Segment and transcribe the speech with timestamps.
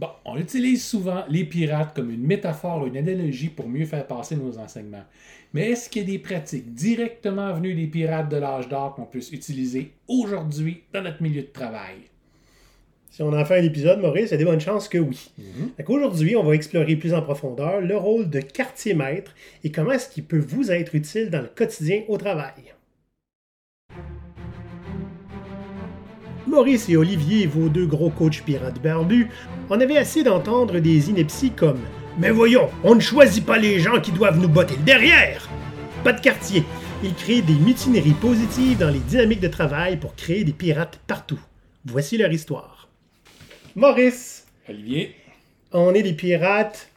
[0.00, 4.06] Bon, on utilise souvent les pirates comme une métaphore ou une analogie pour mieux faire
[4.06, 5.04] passer nos enseignements.
[5.52, 9.04] Mais est-ce qu'il y a des pratiques directement venues des pirates de l'âge d'or qu'on
[9.04, 11.96] puisse utiliser aujourd'hui dans notre milieu de travail?
[13.10, 15.32] Si on en fait un épisode, Maurice, il y a des bonnes chances que oui.
[15.36, 15.72] Mhm.
[15.86, 20.08] Aujourd'hui, on va explorer plus en profondeur le rôle de quartier maître et comment est-ce
[20.08, 22.72] qu'il peut vous être utile dans le quotidien au travail.
[26.50, 29.28] Maurice et Olivier, vos deux gros coachs pirates barbus,
[29.68, 31.78] en avaient assez d'entendre des inepties comme
[32.18, 35.48] Mais voyons, on ne choisit pas les gens qui doivent nous botter le derrière
[36.02, 36.64] Pas de quartier.
[37.04, 41.38] Ils créent des mutineries positives dans les dynamiques de travail pour créer des pirates partout.
[41.84, 42.88] Voici leur histoire.
[43.76, 45.14] Maurice, Olivier?
[45.72, 46.88] on est des pirates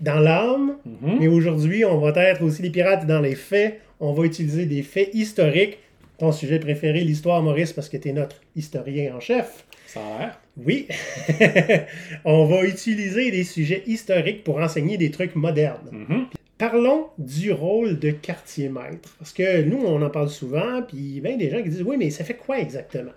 [0.00, 1.18] dans l'âme, Mhm.
[1.20, 3.78] mais aujourd'hui, on va être aussi des pirates dans les faits.
[4.00, 5.78] On va utiliser des faits historiques.
[6.22, 9.66] Ton sujet préféré, l'histoire, Maurice, parce que tu es notre historien en chef.
[9.88, 10.40] Ça a l'air.
[10.56, 10.86] Oui.
[12.24, 15.88] on va utiliser des sujets historiques pour enseigner des trucs modernes.
[15.90, 16.26] Mhm.
[16.58, 19.16] Parlons du rôle de quartier maître.
[19.18, 21.70] Parce que nous, on en parle souvent, puis il y a bien des gens qui
[21.70, 23.10] disent Oui, mais ça fait quoi exactement?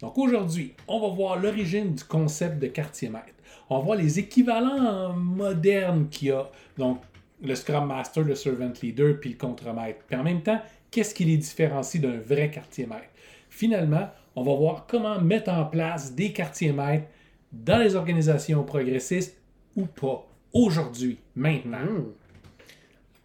[0.00, 3.26] Donc aujourd'hui, on va voir l'origine du concept de quartier maître.
[3.68, 6.50] On va voir les équivalents modernes qu'il y a.
[6.76, 6.98] Donc
[7.42, 10.00] le Scrum Master, le Servant Leader, puis le Contremaître.
[10.08, 13.10] Puis en même temps, qu'est-ce qui les différencie d'un vrai quartier maître?
[13.48, 17.06] Finalement, on va voir comment mettre en place des quartiers maîtres
[17.52, 19.36] dans les organisations progressistes
[19.76, 20.26] ou pas.
[20.52, 21.78] Aujourd'hui, maintenant.
[21.78, 22.12] Hmm.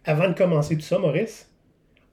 [0.04, 1.48] Avant de commencer tout ça, Maurice,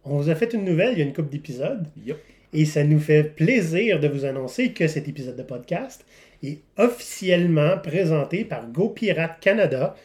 [0.03, 1.87] on vous a fait une nouvelle il y a une couple d'épisodes.
[2.05, 2.17] Yup.
[2.53, 6.05] Et ça nous fait plaisir de vous annoncer que cet épisode de podcast
[6.43, 9.95] est officiellement présenté par GoPirate Canada,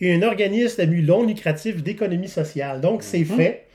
[0.00, 2.80] un organisme à but non lucratif d'économie sociale.
[2.80, 3.67] Donc, c'est fait.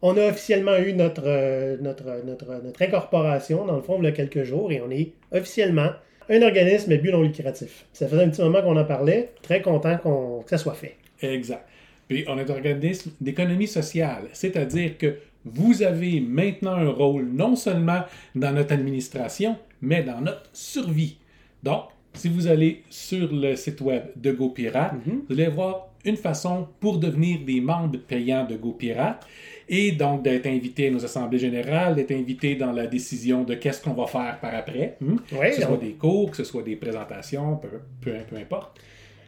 [0.00, 4.08] On a officiellement eu notre, euh, notre, notre, notre incorporation, dans le fond, il y
[4.08, 5.90] a quelques jours, et on est officiellement
[6.30, 7.86] un organisme à but non lucratif.
[7.92, 9.30] Ça faisait un petit moment qu'on en parlait.
[9.42, 10.96] Très content qu'on- que ça soit fait.
[11.22, 11.66] Exact.
[12.08, 17.56] Puis on est un organisme d'économie sociale, c'est-à-dire que vous avez maintenant un rôle non
[17.56, 18.02] seulement
[18.34, 21.16] dans notre administration, mais dans notre survie.
[21.62, 21.84] Donc,
[22.14, 26.98] si vous allez sur le site web de GoPirate, vous allez voir une façon pour
[26.98, 29.26] devenir des membres payants de GoPirate
[29.68, 33.82] et donc d'être invité à nos assemblées générales, d'être invité dans la décision de qu'est-ce
[33.82, 34.96] qu'on va faire par après.
[35.00, 35.16] hmm?
[35.30, 37.68] Que ce soit des cours, que ce soit des présentations, peu,
[38.00, 38.80] peu, peu importe.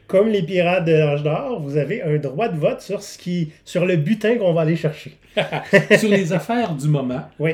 [0.07, 3.53] Comme les pirates de l'âge d'or, vous avez un droit de vote sur ce qui,
[3.65, 5.17] sur le butin qu'on va aller chercher.
[5.99, 7.23] sur les affaires du moment.
[7.39, 7.53] Oui.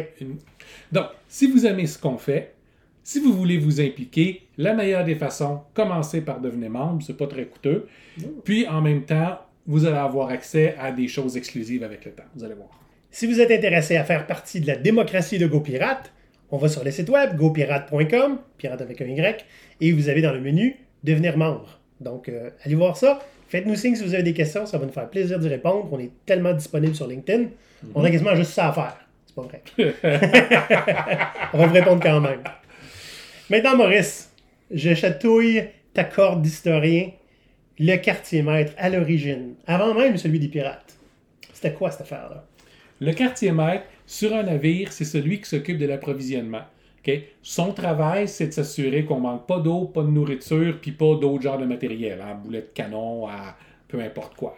[0.90, 2.54] Donc, si vous aimez ce qu'on fait,
[3.02, 7.26] si vous voulez vous impliquer, la meilleure des façons, commencez par devenir membre, c'est pas
[7.26, 7.86] très coûteux.
[8.44, 12.24] Puis en même temps, vous allez avoir accès à des choses exclusives avec le temps.
[12.34, 12.68] Vous allez voir.
[13.10, 16.12] Si vous êtes intéressé à faire partie de la démocratie de GoPirate,
[16.50, 19.44] on va sur le site web gopirate.com, pirate avec un Y,
[19.80, 21.80] et vous avez dans le menu devenir membre.
[22.00, 23.20] Donc, euh, allez voir ça.
[23.48, 25.88] Faites-nous signe si vous avez des questions, ça va nous faire plaisir d'y répondre.
[25.90, 27.46] On est tellement disponible sur LinkedIn.
[27.94, 28.96] On a quasiment juste ça à faire.
[29.26, 29.62] C'est pas vrai.
[31.52, 32.40] on va vous répondre quand même.
[33.48, 34.30] Maintenant, Maurice,
[34.70, 37.10] je chatouille ta corde d'historien,
[37.78, 40.98] le quartier maître à l'origine, avant même celui des pirates.
[41.52, 42.44] C'était quoi cette affaire-là?
[43.00, 46.62] Le quartier maître sur un navire, c'est celui qui s'occupe de l'approvisionnement.
[47.42, 51.42] Son travail, c'est de s'assurer qu'on manque pas d'eau, pas de nourriture, puis pas d'autres
[51.42, 53.56] genres de matériel, hein, boulet de canon, à
[53.88, 54.56] peu importe quoi.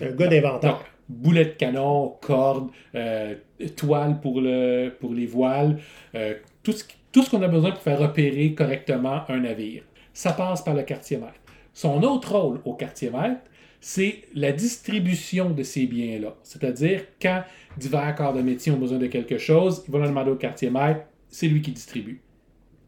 [0.00, 0.72] Un gars d'inventaire.
[0.72, 3.36] Donc, boulet de canon, corde, euh,
[3.76, 5.78] toile pour, le, pour les voiles,
[6.14, 9.84] euh, tout ce, tout ce qu'on a besoin pour faire opérer correctement un navire.
[10.12, 11.43] Ça passe par le quartier maître.
[11.74, 13.40] Son autre rôle au quartier maître,
[13.80, 16.34] c'est la distribution de ces biens-là.
[16.42, 17.42] C'est-à-dire, quand
[17.76, 20.70] divers corps de métier ont besoin de quelque chose, ils vont le demander au quartier
[20.70, 22.22] maître, c'est lui qui distribue.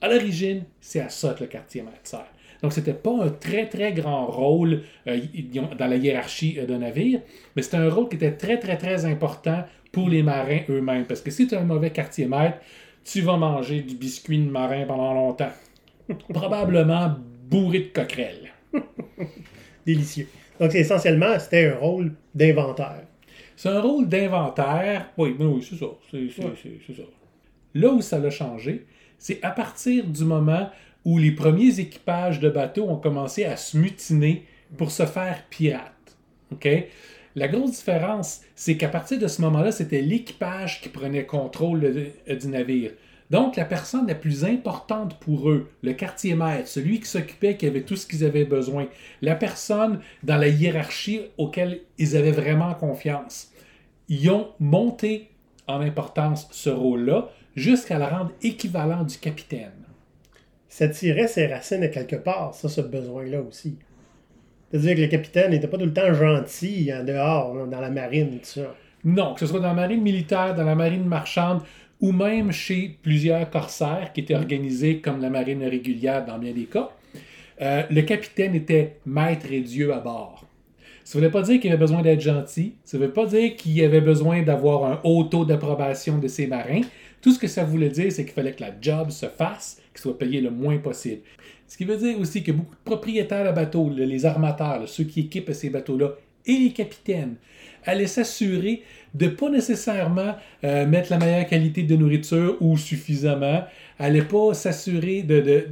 [0.01, 2.27] À l'origine, c'est à ça que le quartier maître sert.
[2.63, 5.21] Donc, c'était pas un très, très grand rôle euh,
[5.79, 7.21] dans la hiérarchie euh, d'un navire,
[7.55, 11.05] mais c'était un rôle qui était très, très, très important pour les marins eux-mêmes.
[11.05, 12.59] Parce que si tu as un mauvais quartier maître,
[13.05, 15.53] tu vas manger du biscuit de marin pendant longtemps.
[16.29, 17.17] Probablement
[17.51, 18.56] bourré de coquerelles.
[19.87, 20.28] Délicieux.
[20.61, 23.03] Donc, c'est essentiellement, c'était un rôle d'inventaire.
[23.57, 25.11] C'est un rôle d'inventaire.
[25.17, 25.87] Oui, ben oui, c'est ça.
[26.11, 26.53] C'est, c'est- Ouais.
[26.63, 27.03] c'est- c'est ça.
[27.75, 28.87] Là où ça l'a changé,
[29.19, 30.71] c'est à partir du moment
[31.05, 34.45] où les premiers équipages de bateaux ont commencé à se mutiner
[34.77, 36.17] pour se faire pirates.
[36.53, 36.69] OK?
[37.37, 42.34] La grosse différence, c'est qu'à partir de ce moment-là, c'était l'équipage qui prenait contrôle euh,
[42.34, 42.93] du navire.
[43.31, 47.67] Donc, la personne la plus importante pour eux, le quartier maître, celui qui s'occupait, qui
[47.67, 48.87] avait tout ce qu'ils avaient besoin,
[49.21, 53.53] la personne dans la hiérarchie auquel ils avaient vraiment confiance,
[54.09, 55.31] ils ont monté
[55.67, 59.72] en importance ce rôle-là jusqu'à le rendre équivalent du capitaine.
[60.69, 63.79] Ça tirait ses racines à quelque part, ça, ce besoin-là aussi.
[64.71, 68.39] C'est-à-dire que le capitaine n'était pas tout le temps gentil en dehors, dans la marine,
[68.39, 68.75] tout ça.
[69.07, 71.63] Non, que ce soit dans la marine militaire, dans la marine marchande,
[72.01, 76.65] ou même chez plusieurs corsaires qui étaient organisés comme la marine régulière dans bien des
[76.65, 76.91] cas,
[77.63, 80.45] euh, le capitaine était maître et Dieu à bord.
[81.05, 83.55] Ça ne veut pas dire qu'il avait besoin d'être gentil, ça ne veut pas dire
[83.55, 86.81] qu'il avait besoin d'avoir un haut taux d'approbation de ses marins.
[87.23, 90.01] Tout ce que ça voulait dire, c'est qu'il fallait que la job se fasse, qu'il
[90.01, 91.23] soit payé le moins possible.
[91.69, 95.21] Ce qui veut dire aussi que beaucoup de propriétaires de bateaux, les armateurs, ceux qui
[95.21, 96.11] équipent ces bateaux-là,
[96.47, 97.37] et les capitaines,
[97.84, 98.83] allaient s'assurer
[99.15, 100.34] de pas nécessairement
[100.65, 103.65] euh, mettre la meilleure qualité de nourriture ou suffisamment,
[103.98, 105.69] allaient pas s'assurer de,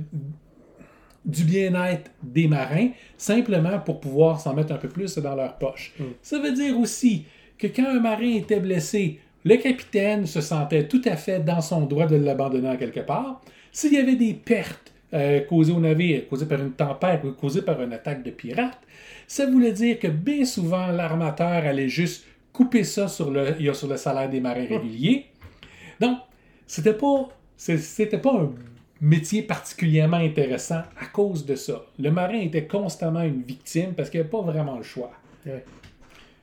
[1.25, 5.95] du bien-être des marins, simplement pour pouvoir s'en mettre un peu plus dans leur poche.
[5.99, 6.05] Mm.
[6.23, 7.25] Ça veut dire aussi
[7.59, 11.83] que quand un marin était blessé, le capitaine se sentait tout à fait dans son
[11.83, 13.43] droit de l'abandonner en quelque part.
[13.73, 17.63] S'il y avait des pertes euh, causées au navire, causées par une tempête ou causées
[17.63, 18.81] par une attaque de pirates,
[19.27, 23.97] ça voulait dire que bien souvent l'armateur allait juste couper ça sur le, sur le
[23.97, 25.27] salaire des marins réguliers.
[26.01, 26.19] Donc,
[26.67, 28.53] c'était pas, c'était pas un
[29.01, 31.85] métier particulièrement intéressant à cause de ça.
[31.99, 35.13] Le marin était constamment une victime parce qu'il n'avait pas vraiment le choix.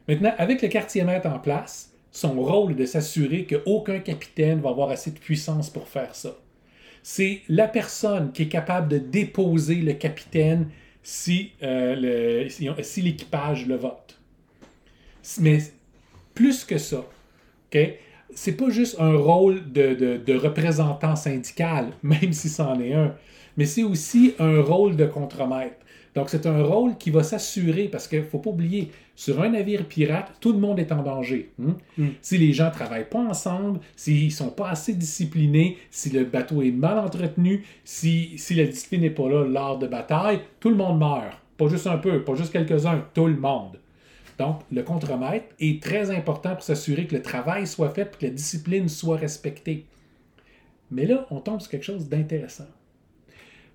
[0.07, 4.69] Maintenant, avec le quartier maître en place, son rôle est de s'assurer qu'aucun capitaine va
[4.69, 6.35] avoir assez de puissance pour faire ça.
[7.03, 10.69] C'est la personne qui est capable de déposer le capitaine
[11.03, 14.19] si, euh, si, l'équipage le vote.
[15.39, 15.59] Mais
[16.33, 17.05] plus que ça,
[17.73, 17.99] ok
[18.33, 23.15] c'est pas juste un rôle de, représentant syndical, même si c'en est un,
[23.57, 25.75] mais c'est aussi un rôle de contremaître.
[26.13, 29.49] Donc, c'est un rôle qui va s'assurer, parce qu'il ne faut pas oublier, sur un
[29.49, 31.51] navire pirate, tout le monde est en danger.
[31.61, 31.77] Hein.
[31.97, 32.07] Mm.
[32.21, 36.25] Si les gens ne travaillent pas ensemble, s'ils ne sont pas assez disciplinés, si le
[36.25, 40.69] bateau est mal entretenu, si, si la discipline n'est pas là lors de bataille, tout
[40.69, 41.37] le monde meurt.
[41.57, 43.79] Pas juste un peu, pas juste quelques-uns, tout le monde.
[44.37, 48.25] Donc, le contremaître est très important pour s'assurer que le travail soit fait et que
[48.25, 49.85] la discipline soit respectée.
[50.89, 52.67] Mais là, on tombe sur quelque chose d'intéressant.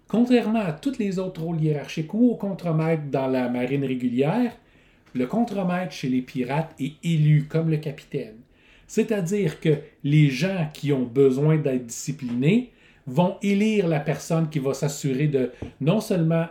[0.09, 4.53] Contrairement à tous les autres rôles hiérarchiques ou au contremaître dans la marine régulière,
[5.15, 8.37] le contremaître chez les pirates est élu comme le capitaine.
[8.87, 12.73] C'est-à-dire que les gens qui ont besoin d'être disciplinés
[13.07, 15.51] vont élire la personne qui va s'assurer de
[15.81, 16.47] non seulement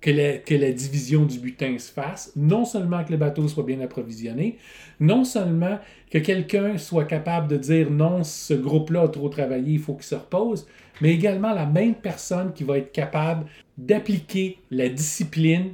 [0.00, 0.10] que
[0.54, 4.58] la, division du butin se fasse, non seulement que le bateau soit bien approvisionné,
[5.00, 5.78] non seulement
[6.10, 10.04] que quelqu'un soit capable de dire non, ce groupe-là a trop travaillé, il faut qu'il
[10.04, 10.68] se repose,
[11.00, 13.46] mais également la même personne qui va être capable
[13.76, 15.72] d'appliquer la discipline,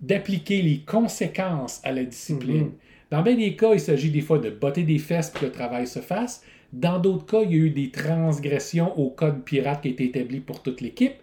[0.00, 2.66] d'appliquer les conséquences à la discipline.
[2.66, 3.10] Mm-hmm.
[3.10, 5.52] Dans bien des cas, il s'agit des fois de botter des fesses pour que le
[5.52, 6.42] travail se fasse.
[6.72, 10.04] Dans d'autres cas, il y a eu des transgressions au code pirate qui a été
[10.04, 11.14] établi pour toute l'équipe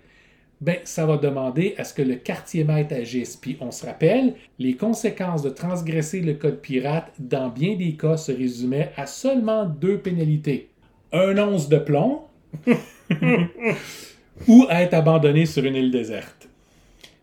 [0.63, 3.35] ben, ça va demander à ce que le quartier maître agisse.
[3.35, 8.15] Puis on se rappelle, les conséquences de transgresser le code pirate, dans bien des cas,
[8.15, 10.69] se résumaient à seulement deux pénalités.
[11.11, 12.21] Un once de plomb
[14.47, 16.47] ou être abandonné sur une île déserte.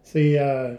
[0.03, 0.75] C'est euh,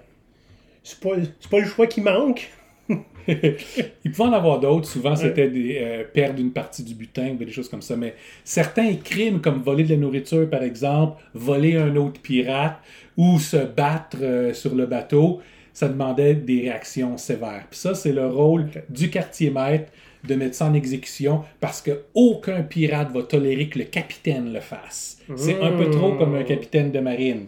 [1.02, 1.12] pas,
[1.50, 2.50] pas le choix qui manque.
[3.28, 4.88] Il pouvait en avoir d'autres.
[4.88, 7.96] Souvent, c'était des, euh, perdre une partie du butin ou des choses comme ça.
[7.96, 12.80] Mais certains crimes, comme voler de la nourriture, par exemple, voler un autre pirate
[13.18, 15.42] ou se battre euh, sur le bateau,
[15.74, 17.66] ça demandait des réactions sévères.
[17.70, 19.92] Puis ça, c'est le rôle du quartier maître
[20.24, 25.22] de mettre ça en exécution parce qu'aucun pirate va tolérer que le capitaine le fasse.
[25.36, 27.48] C'est un peu trop comme un capitaine de marine.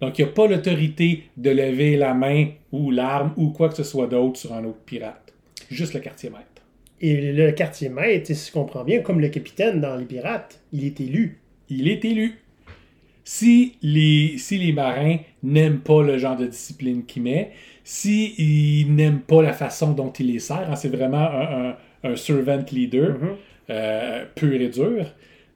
[0.00, 3.76] Donc, il n'y a pas l'autorité de lever la main ou l'arme ou quoi que
[3.76, 5.32] ce soit d'autre sur un autre pirate.
[5.70, 6.44] Juste le quartier maître.
[7.00, 10.84] Et le quartier maître, si je comprends bien, comme le capitaine dans les pirates, il
[10.84, 11.40] est élu.
[11.68, 12.38] Il est élu.
[13.24, 17.50] Si les, si les marins n'aiment pas le genre de discipline qu'il met,
[17.82, 21.76] s'ils n'aiment pas la façon dont il les sert, hein, c'est vraiment un,
[22.16, 23.36] servant leader mm-hmm.
[23.70, 25.06] euh, pur et dur.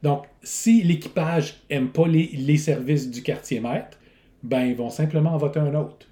[0.03, 3.99] Donc, si l'équipage n'aime pas les, les services du quartier maître,
[4.43, 6.07] ben ils vont simplement en voter un autre.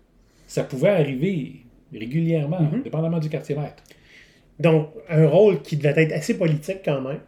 [0.46, 2.82] Ça pouvait arriver régulièrement, mhm.
[2.82, 3.82] dépendamment du quartier maître.
[4.58, 7.20] Donc, un rôle qui devait être assez politique quand même.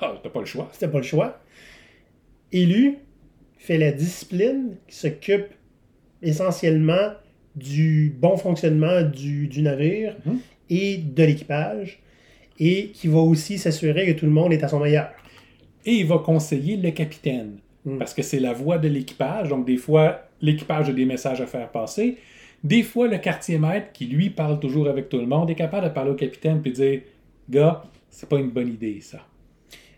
[0.00, 0.68] Ah, c'était pas le choix.
[0.72, 1.40] C'était pas le choix.
[2.52, 2.98] Élu,
[3.58, 5.46] fait la discipline, qui s'occupe
[6.22, 7.12] essentiellement
[7.56, 10.38] du bon fonctionnement du, navire mhm.
[10.68, 12.00] et de l'équipage,
[12.60, 15.10] et qui va aussi s'assurer que tout le monde est à son meilleur.
[15.86, 17.56] Et il va conseiller le capitaine.
[17.86, 17.96] Mm.
[17.98, 19.48] Parce que c'est la voix de l'équipage.
[19.48, 22.18] Donc, des fois, l'équipage a des messages à faire passer.
[22.62, 25.88] Des fois, le quartier maître, qui lui parle toujours avec tout le monde, est capable
[25.88, 27.00] de parler au capitaine et dire
[27.48, 29.20] Gars, c'est pas une bonne idée, ça.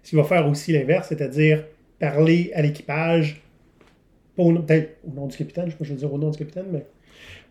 [0.04, 1.64] Ce qu'il va faire aussi l'inverse, c'est-à-dire
[1.98, 3.42] parler à l'équipage
[4.36, 6.30] au nom- peut-être au nom du capitaine, je sais pas, je veux dire au nom
[6.30, 6.86] du capitaine, mais.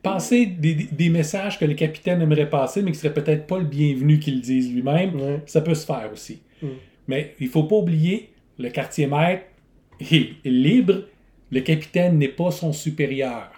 [0.03, 4.19] Passer des, messages que le capitaine aimerait passer, mais qui serait peut-être pas le bienvenu
[4.19, 6.41] qu'il dise lui-même, ça peut se faire aussi.
[7.07, 9.43] Mais il faut pas oublier, le quartier maître
[9.99, 11.03] est libre,
[11.51, 13.51] le capitaine n'est pas son supérieur.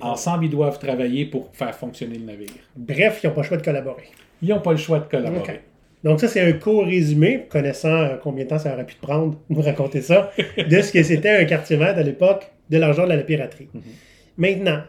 [0.00, 2.48] Ensemble, ils doivent travailler pour faire fonctionner le navire.
[2.76, 4.04] Bref, ils n'ont pas le choix de collaborer.
[4.40, 5.60] Ils n'ont pas le choix de collaborer.
[6.04, 9.00] Donc ça, c'est un court résumé, connaissant euh, combien de temps ça aurait pu te
[9.00, 13.04] prendre, nous raconter ça, de ce que c'était un quartier maître à l'époque de l'argent
[13.04, 13.68] de la piraterie.
[14.36, 14.82] Maintenant,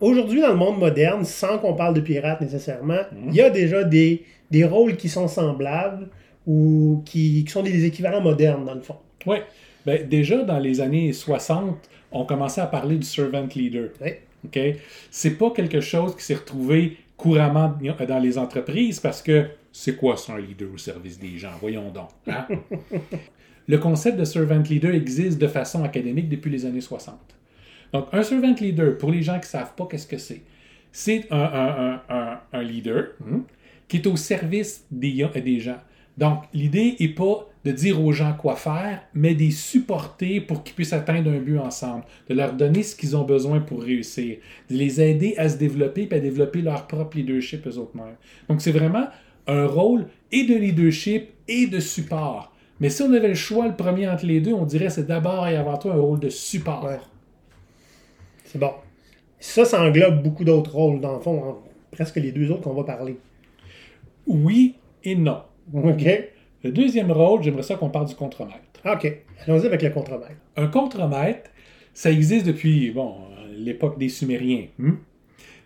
[0.00, 3.84] aujourd'hui, dans le monde moderne, sans qu'on parle de pirates nécessairement, il y a déjà
[3.84, 6.08] des, des rôles qui sont semblables
[6.46, 8.96] ou qui, qui sont des équivalents modernes, dans le fond.
[9.26, 9.36] Oui.
[9.84, 11.76] Ben, déjà, dans les années 60,
[12.12, 13.90] on commençait à parler du servant leader.
[14.00, 14.10] Oui.
[14.44, 14.58] OK?
[15.10, 17.74] C'est pas quelque chose qui s'est retrouvé couramment
[18.06, 21.50] dans les entreprises parce que c'est quoi ça, un leader au service des gens?
[21.60, 22.08] Voyons donc.
[22.28, 22.46] hein?
[23.68, 27.14] Le concept de servant leader existe de façon académique depuis les années 60.
[27.92, 30.42] Donc, un servant leader, pour les gens qui ne savent pas qu'est-ce que c'est,
[30.92, 33.40] c'est un, un- un- un- un leader hmm,
[33.88, 35.78] qui est au service des, des gens.
[36.16, 40.64] Donc, l'idée n'est pas de dire aux gens quoi faire, mais de les supporter pour
[40.64, 44.38] qu'ils puissent atteindre un but ensemble, de leur donner ce qu'ils ont besoin pour réussir,
[44.70, 48.16] de les aider à se développer et à développer leur propre leadership eux autres mêmes.
[48.48, 49.06] Donc, c'est vraiment
[49.46, 52.52] un rôle et de leadership et de support.
[52.80, 55.06] Mais si on avait le choix, le premier entre les deux, on dirait que c'est
[55.06, 56.84] d'abord et avant tout un rôle de support.
[56.84, 56.98] Ouais.
[58.50, 58.72] C'est bon.
[59.38, 61.56] Ça, ça englobe beaucoup d'autres rôles, dans le fond, hein,
[61.90, 63.16] presque les deux autres qu'on va parler.
[64.26, 64.74] Oui
[65.04, 65.42] et non.
[65.72, 66.04] OK?
[66.64, 68.58] Le deuxième rôle, j'aimerais ça qu'on parle du contremaître.
[68.84, 69.12] OK.
[69.46, 70.40] Allons-y avec le contremaître.
[70.56, 71.50] Un contremaître,
[71.92, 73.16] ça existe depuis bon,
[73.54, 74.66] l'époque des Sumériens.
[74.78, 74.94] hmm?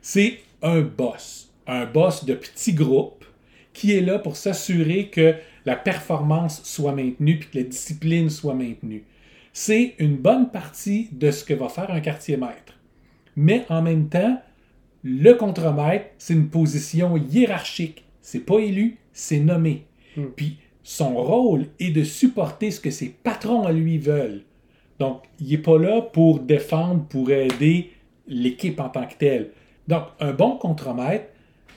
[0.01, 3.25] C'est un boss, un boss de petits groupes
[3.73, 5.35] qui est là pour s'assurer que
[5.65, 9.05] la performance soit maintenue puis que la discipline soit maintenue.
[9.53, 12.72] C'est une bonne partie de ce que va faire un quartier maître.
[13.37, 14.41] Mais en même temps,
[15.03, 18.05] le contremaître, c'est une position hiérarchique.
[18.21, 19.87] C'est pas élu, c'est nommé.
[20.37, 24.43] Puis son rôle est de supporter ce que ses patrons à lui veulent.
[24.99, 27.91] Donc, il n'est pas là pour défendre, pour aider
[28.29, 29.51] l'équipe en tant que telle.
[29.89, 31.27] Donc, un bon contremaître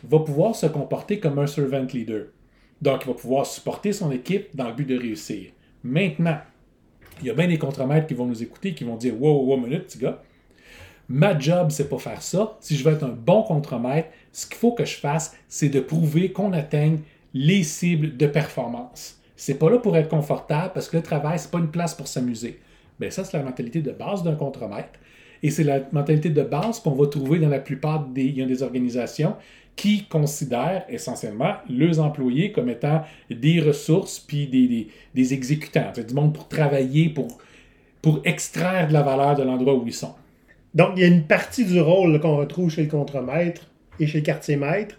[0.03, 2.27] va pouvoir se comporter comme un servant leader.
[2.81, 5.51] Donc, il va pouvoir supporter son équipe dans le but de réussir.
[5.83, 6.37] Maintenant,
[7.21, 9.57] il y a bien des contremaîtres qui vont nous écouter, qui vont dire Wow, wow,
[9.57, 10.21] minute, petit gars.
[11.07, 12.57] Ma job, c'est pas faire ça.
[12.61, 15.79] Si je veux être un bon contremaître, ce qu'il faut que je fasse, c'est de
[15.79, 16.99] prouver qu'on atteigne
[17.33, 19.19] les cibles de performance.
[19.35, 22.07] C'est pas là pour être confortable parce que le travail, c'est pas une place pour
[22.07, 22.59] s'amuser.
[22.99, 24.99] Ben ça, c'est la mentalité de base d'un contremaître.
[25.43, 29.35] Et c'est la mentalité de base qu'on va trouver dans la plupart des, des organisations
[29.75, 36.13] qui considèrent essentiellement leurs employés comme étant des ressources puis des, des, des exécutants, du
[36.13, 37.27] monde pour travailler, pour,
[38.01, 40.15] pour extraire de la valeur de l'endroit où ils sont.
[40.75, 43.61] Donc, il y a une partie du rôle qu'on retrouve chez le contremaître
[43.99, 44.97] et chez le quartier maître.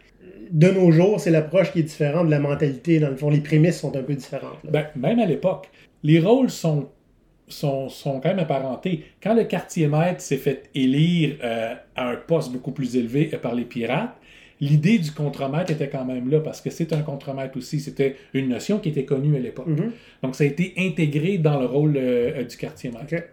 [0.51, 2.99] De nos jours, c'est l'approche qui est différente de la mentalité.
[2.99, 4.59] Dans le fond, les prémices sont un peu différentes.
[4.65, 5.69] Ben, même à l'époque,
[6.03, 6.89] les rôles sont,
[7.47, 9.05] sont, sont quand même apparentés.
[9.23, 13.39] Quand le quartier maître s'est fait élire euh, à un poste beaucoup plus élevé euh,
[13.39, 14.17] par les pirates,
[14.61, 17.81] l'idée du contremaître était quand même là parce que c'est un contremaître aussi.
[17.81, 19.67] C'était une notion qui était connue à l'époque.
[19.67, 19.93] Mhm.
[20.23, 23.27] Donc ça a été intégré dans le rôle euh, du quartier maître.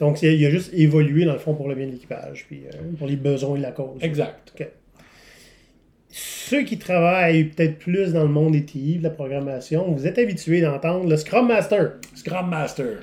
[0.00, 2.62] Donc, il y a- juste évolué, dans le fond, pour le bien de l'équipage, puis
[2.66, 4.02] euh, pour les besoins de la cause.
[4.02, 4.52] Exact.
[6.12, 10.18] Ceux qui travaillent peut-être plus dans le monde des TI, de la programmation, vous êtes
[10.18, 11.92] habitués d'entendre le Scrum Master.
[12.16, 12.98] Scrum Master.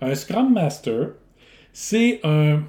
[0.00, 1.08] Un Scrum Master,
[1.72, 2.62] c'est un.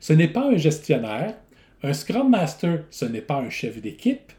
[0.00, 1.34] Ce n'est pas un gestionnaire.
[1.82, 4.32] Un Scrum Master, ce n'est pas un chef d'équipe.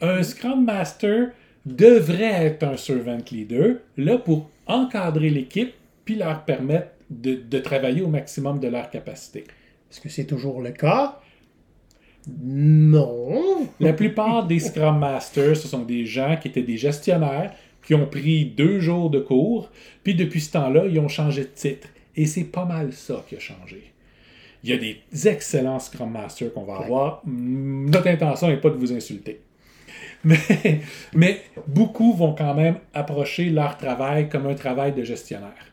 [0.00, 1.28] Un Scrum Master
[1.64, 5.72] devrait être un servant leader, là pour encadrer l'équipe
[6.04, 9.44] puis leur permettre de, de travailler au maximum de leur capacité.
[9.90, 11.20] Est-ce que c'est toujours le cas?
[12.42, 13.68] Non.
[13.80, 17.52] La plupart des Scrum Masters, ce sont des gens qui étaient des gestionnaires,
[17.84, 19.70] qui ont pris deux jours de cours,
[20.04, 21.88] puis depuis ce temps-là, ils ont changé de titre.
[22.14, 23.92] Et c'est pas mal ça qui a changé.
[24.62, 27.22] Il y a des excellents Scrum Masters qu'on va avoir.
[27.26, 29.40] Notre intention n'est pas de vous insulter.
[30.24, 30.38] Mais,
[31.14, 35.66] mais beaucoup vont quand même approcher leur travail comme un travail de gestionnaire.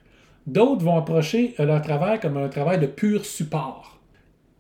[0.48, 4.00] D'autres vont approcher leur travail comme un travail de pur support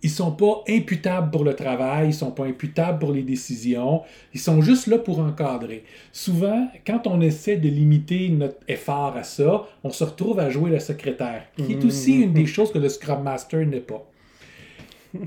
[0.01, 4.39] ils sont pas imputables pour le travail, ils sont pas imputables pour les décisions, ils
[4.39, 5.83] sont juste là pour encadrer.
[6.11, 10.69] Souvent, quand on essaie de limiter notre effort à ça, on se retrouve à jouer
[10.69, 14.05] le secrétaire, qui est aussi une des choses que le Scrum Master n'est pas.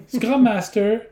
[0.06, 1.02] Scrum Master,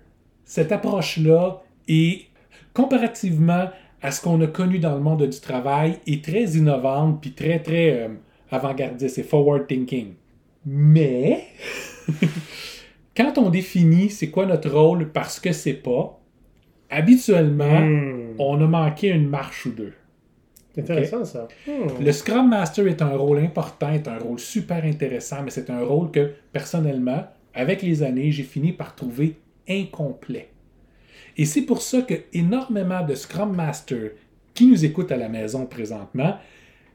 [0.45, 2.27] cette approche-là est
[2.73, 3.69] comparativement
[4.01, 7.59] à ce qu'on a connu dans le monde du travail, est très innovante puis très
[7.59, 8.09] très euh,
[8.51, 10.15] avant-gardiste, c'est forward thinking.
[10.67, 11.45] Mais,
[13.17, 16.21] quand on définit c'est quoi notre rôle parce que c'est pas,
[16.91, 18.35] habituellement, Hmm.
[18.39, 19.93] on a manqué une marche ou deux.
[20.75, 21.49] C'est intéressant, ça.
[21.67, 22.03] Hmm.
[22.05, 25.81] Le Scrum Master est un rôle important, est un rôle super intéressant, mais c'est un
[25.81, 29.37] rôle que, personnellement, avec les années, j'ai fini par trouver
[29.69, 30.51] incomplet.
[31.37, 34.13] Et c'est pour ça que énormément de Scrum Masters
[34.55, 36.37] qui nous écoutent à la maison présentement,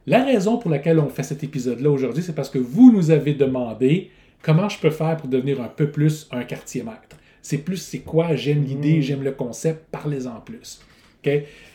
[0.07, 3.33] la raison pour laquelle on fait cet épisode-là aujourd'hui, c'est parce que vous nous avez
[3.33, 7.17] demandé comment je peux faire pour devenir un peu plus un quartier maître.
[7.41, 9.01] C'est plus c'est quoi, j'aime l'idée, Mm.
[9.01, 10.81] j'aime le concept, parlez-en plus.
[11.23, 11.31] OK?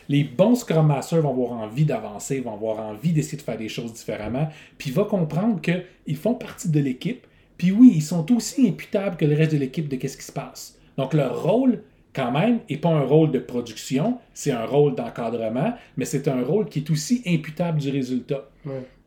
[0.09, 3.69] Les bons Scrum Masters vont avoir envie d'avancer, vont avoir envie d'essayer de faire des
[3.69, 4.47] choses différemment,
[4.77, 7.25] puis ils vont comprendre qu'ils font partie de l'équipe,
[7.57, 10.31] puis oui, ils sont aussi imputables que le reste de l'équipe de qu'est-ce qui se
[10.31, 10.77] passe.
[10.97, 15.73] Donc leur rôle, quand même, n'est pas un rôle de production, c'est un rôle d'encadrement,
[15.97, 18.49] mais c'est un rôle qui est aussi imputable du résultat.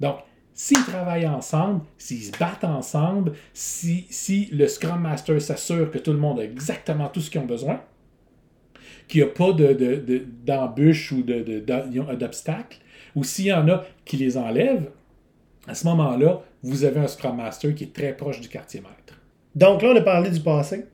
[0.01, 0.17] Donc,
[0.55, 6.13] s'ils travaillent ensemble, s'ils se battent ensemble, si, si le Scrum Master s'assure que tout
[6.13, 7.81] le monde a exactement tout ce qu'ils ont besoin,
[9.09, 12.79] qu'il n'y a pas de- de- de- d'embûches ou d'obstacles,
[13.15, 14.91] ou s'il y en a qui les enlèvent,
[15.67, 19.21] à ce moment-là, vous avez un Scrum Master qui est très proche du quartier maître.
[19.55, 20.87] Donc là, on a parlé du passé.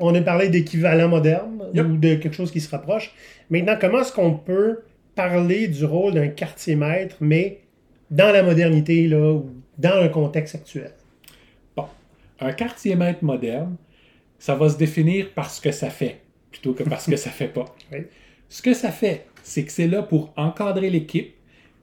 [0.00, 1.86] On a parlé d'équivalent moderne Yep.
[1.86, 3.12] ou de quelque chose qui se rapproche.
[3.50, 4.80] Maintenant, comment est-ce qu'on peut
[5.14, 7.60] parler du rôle d'un quartier maître, mais
[8.10, 10.92] dans la modernité, là, ou dans un contexte actuel?
[11.76, 11.86] Bon,
[12.40, 13.76] un quartier maître moderne,
[14.38, 17.30] ça va se définir par ce que ça fait, plutôt que par ce que ça
[17.30, 17.64] fait pas.
[17.92, 17.98] Oui.
[18.48, 21.34] Ce que ça fait, c'est que c'est là pour encadrer l'équipe,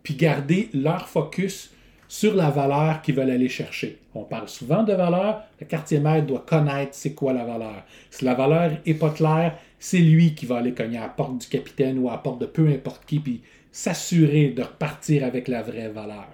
[0.03, 1.73] puis garder leur focus
[2.11, 3.97] sur la valeur qu'ils veulent aller chercher.
[4.13, 7.85] On parle souvent de valeur, le quartier maître doit connaître c'est quoi la valeur.
[8.09, 11.37] Si la valeur est pas claire, c'est lui qui va aller cogner à la porte
[11.37, 13.39] du capitaine ou à la porte de peu importe qui, puis
[13.71, 16.27] s'assurer de repartir avec la vraie valeur.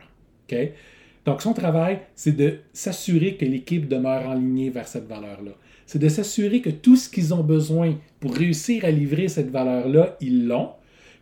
[1.27, 5.51] Donc, son travail, c'est de s'assurer que l'équipe demeure en ligne vers cette valeur-là.
[5.85, 10.17] C'est de s'assurer que tout ce qu'ils ont besoin pour réussir à livrer cette valeur-là,
[10.21, 10.71] ils l'ont.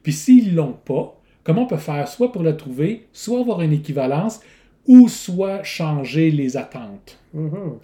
[0.01, 3.61] Puis s'ils ne l'ont pas, comment on peut faire soit pour le trouver, soit avoir
[3.61, 4.41] une équivalence,
[4.85, 7.17] ou soit changer les attentes.
[7.33, 7.79] Mhm.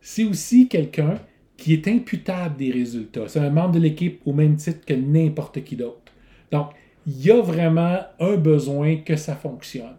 [0.00, 1.18] C'est aussi quelqu'un
[1.56, 3.28] qui est imputable des résultats.
[3.28, 6.12] C'est un membre de l'équipe au même titre que n'importe qui d'autre.
[6.52, 6.68] Donc,
[7.06, 9.96] il y a vraiment un besoin que ça fonctionne.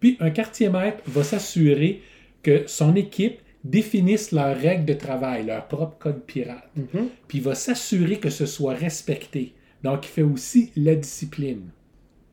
[0.00, 2.02] Puis, un quartier maître va s'assurer
[2.42, 6.70] que son équipe définisse leurs règles de travail, leur propre code pirate.
[6.76, 7.08] Mhm.
[7.26, 9.54] Puis, il va s'assurer que ce soit respecté.
[9.82, 11.70] Donc, il fait aussi la discipline.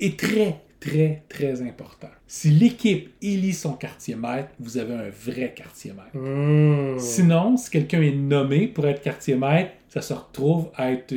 [0.02, 2.10] Et très, très, très important.
[2.28, 6.18] Si l'équipe élit son quartier maître, vous avez un vrai quartier maître.
[6.18, 6.98] Hmm.
[7.00, 11.14] Sinon, si quelqu'un est nommé pour être quartier maître, ça se retrouve à être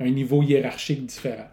[0.00, 1.48] un niveau hiérarchique différent.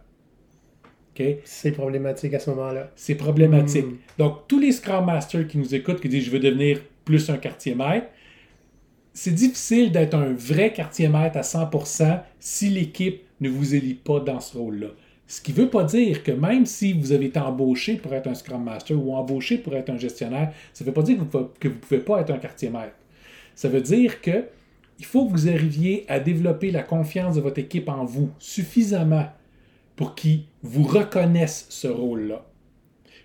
[1.17, 1.25] OK?
[1.43, 2.91] C'est problématique à ce moment-là.
[2.95, 3.85] C'est problématique.
[3.85, 3.97] Mm.
[4.17, 7.37] Donc, tous les Scrum Masters qui nous écoutent, qui disent je veux devenir plus un
[7.37, 8.07] quartier maître,
[9.13, 14.19] c'est difficile d'être un vrai quartier maître à 100% si l'équipe ne vous élit pas
[14.19, 14.89] dans ce rôle-là.
[15.27, 18.27] Ce qui ne veut pas dire que même si vous avez été embauché pour être
[18.27, 21.67] un Scrum Master ou embauché pour être un gestionnaire, ça ne veut pas dire que
[21.67, 22.95] vous ne pouvez pas être un quartier maître.
[23.55, 24.45] Ça veut dire que
[24.99, 29.27] il faut que vous arriviez à développer la confiance de votre équipe en vous suffisamment
[29.95, 32.45] pour qu'ils vous reconnaissent ce rôle-là.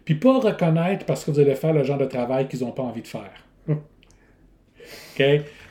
[0.04, 2.82] Puis pas reconnaître parce que vous allez faire le genre de travail qu'ils n'ont pas
[2.82, 3.32] envie de faire.
[3.68, 5.22] OK?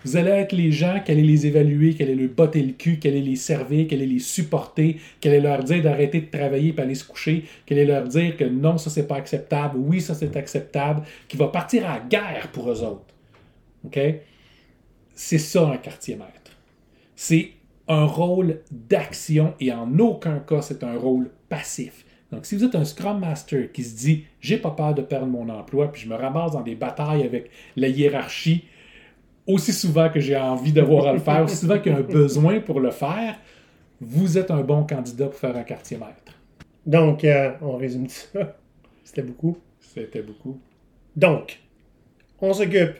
[0.05, 2.99] Vous allez être les gens qui allez les évaluer, qui allez leur botter le cul,
[2.99, 6.73] qui allez les servir, qui allez les supporter, qui allez leur dire d'arrêter de travailler
[6.75, 9.99] et aller se coucher, qui allez leur dire que non, ça c'est pas acceptable, oui,
[9.99, 13.13] ça c'est acceptable, qui va partir à la guerre pour eux autres.
[13.85, 13.99] OK?
[15.15, 16.51] C'est ça un quartier maître.
[17.15, 17.51] C'est
[17.89, 22.05] un rôle d'action et en aucun cas c'est un rôle passif.
[22.31, 25.27] Donc, si vous êtes un Scrum Master qui se dit j'ai pas peur de perdre
[25.27, 28.65] mon emploi, puis je me ramasse dans des batailles avec la hiérarchie
[29.49, 32.01] aussi souvent que j'ai envie d'avoir à le faire, aussi souvent qu'il y a un
[32.01, 33.35] besoin pour le faire,
[33.99, 36.39] vous êtes un bon candidat pour faire un quartier maître.
[36.85, 38.57] Donc, euh, on résume ça.
[39.03, 39.57] C'était beaucoup.
[39.79, 40.59] C'était beaucoup.
[41.15, 41.59] Donc,
[42.39, 42.93] on s'occupe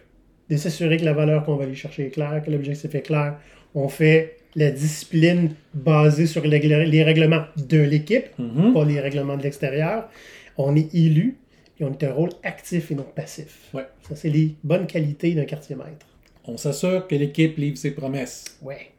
[0.50, 3.38] de s'assurer que la valeur qu'on va aller chercher est claire, que l'objectif est clair.
[3.76, 8.74] On fait la discipline basée sur les, règlements de l'équipe, Mhm.
[8.74, 10.10] pas les règlements de l'extérieur.
[10.58, 11.38] On est élu
[11.80, 13.70] et on est un rôle actif et non passif.
[13.76, 13.86] Ouais.
[14.02, 16.08] Ça, c'est les bonnes qualités d'un quartier maître.
[16.46, 18.46] On s'assure que l'équipe livre ses promesses.
[18.62, 18.92] Ouais.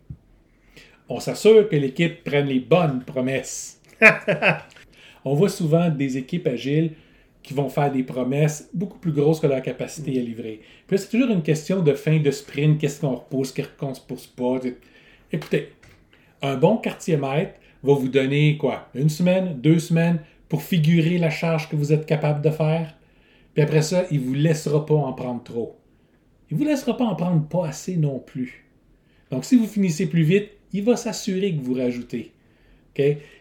[1.08, 3.80] On s'assure que l'équipe prenne les bonnes promesses.
[5.24, 6.92] On voit souvent des équipes agiles
[7.42, 10.60] qui vont faire des promesses beaucoup plus grosses que leur capacité à livrer.
[10.86, 13.94] Puis c'est toujours une question de fin de sprint, qu'est-ce qu'on repousse, qu'est-ce qu'on ne
[13.94, 14.58] se pousse pas.
[15.32, 15.72] Écoutez,
[16.42, 18.88] un bon quartier maître va vous donner quoi?
[18.94, 22.94] Une semaine, deux semaines pour figurer la charge que vous êtes capable de faire.
[23.54, 25.79] Puis après ça, il ne vous laissera pas en prendre trop.
[26.50, 28.66] Il ne vous laissera pas en prendre pas assez non plus.
[29.30, 32.32] Donc, si vous finissez plus vite, il va s'assurer que vous rajoutez.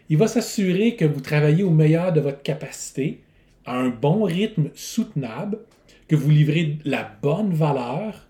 [0.10, 3.22] Il va s'assurer que vous travaillez au meilleur de votre capacité,
[3.66, 5.60] à un bon rythme soutenable,
[6.08, 8.28] que vous livrez la bonne valeur,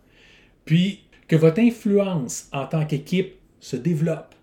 [0.65, 4.33] puis que votre influence en tant qu'équipe se développe.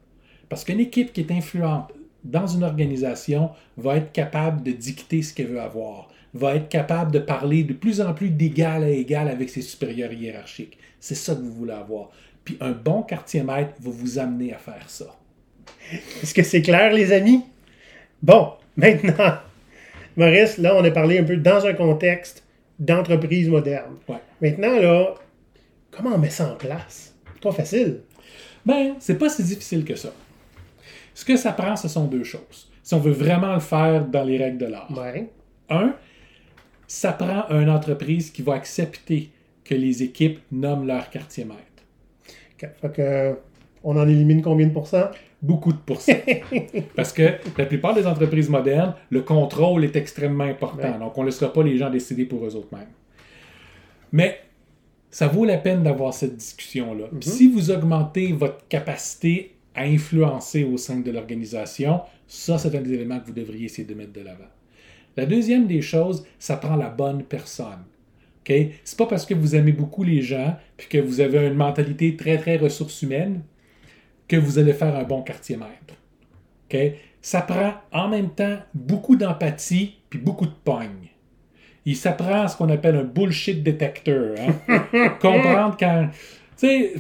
[0.49, 5.35] Parce qu'une équipe qui est influente dans une organisation va être capable de dicter ce
[5.35, 9.29] qu'elle veut avoir, va être capable de parler de plus en plus d'égal à égal
[9.29, 10.79] avec ses supérieurs hiérarchiques.
[11.01, 12.11] C'est ça que vous voulez avoir.
[12.45, 15.17] Puis un bon quartier maître va vous amener à faire ça.
[16.23, 17.43] Est-ce que c'est clair, les amis?
[18.23, 19.35] Bon, maintenant,
[20.17, 22.43] Maurice, là, on a parlé un peu dans un contexte
[22.79, 23.97] d'entreprise moderne.
[24.09, 24.17] Ouais.
[24.41, 25.15] Maintenant, là,
[25.91, 27.15] comment on met ça en place?
[27.35, 28.01] C'est pas facile.
[28.65, 30.13] Ben, c'est pas si difficile que ça.
[31.15, 32.71] Ce que ça prend, ce sont deux choses.
[32.83, 34.91] Si on veut vraiment le faire dans les règles de l'art.
[34.97, 35.31] Ouais.
[35.69, 35.95] Un,
[36.87, 39.31] ça prend une entreprise qui va accepter
[39.65, 41.61] que les équipes nomment leur quartier maître.
[42.55, 42.69] OK.
[42.81, 43.37] Fait que,
[43.83, 45.11] on en élimine combien de pourcents?
[45.43, 46.13] Beaucoup de pourcents.
[46.97, 50.93] Parce que la plupart des entreprises modernes, le contrôle est extrêmement important.
[50.93, 50.99] Ouais.
[50.99, 52.89] Donc, on ne laissera pas les gens décider pour eux autres mêmes.
[54.13, 54.41] Mais
[55.11, 57.07] ça vaut la peine d'avoir cette discussion-là.
[57.21, 62.81] Puis Si vous augmentez votre capacité à influencer au sein de l'organisation, ça, c'est un
[62.81, 64.49] des éléments que vous devriez essayer de mettre de l'avant.
[65.17, 67.85] La deuxième des choses, ça prend la bonne personne.
[68.41, 68.55] OK?
[68.85, 72.17] C'est pas parce que vous aimez beaucoup les gens puis que vous avez une mentalité
[72.17, 73.43] très, très ressources humaines
[74.29, 75.95] que vous allez faire un bon quartier maître.
[77.23, 81.09] Ça prend en même temps beaucoup d'empathie puis beaucoup de pogne.
[81.85, 84.35] Il s'apprend ce qu'on appelle un bullshit detector.
[84.39, 85.09] hein?
[85.21, 86.09] Comprendre quand.
[86.59, 86.95] Tu sais,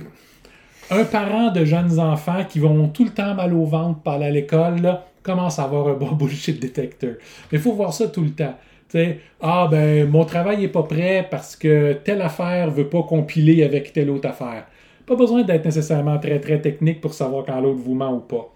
[0.90, 4.26] un parent de jeunes enfants qui vont tout le temps mal au ventre par aller
[4.26, 7.15] à l'école, là, commence à avoir un bon bullshit detector.
[7.51, 8.55] Mais il faut voir ça tout le temps.
[8.89, 13.03] Tu sais, ah ben, mon travail n'est pas prêt parce que telle affaire veut pas
[13.03, 14.67] compiler avec telle autre affaire.
[15.05, 18.53] Pas besoin d'être nécessairement très très technique pour savoir quand l'autre vous ment ou pas.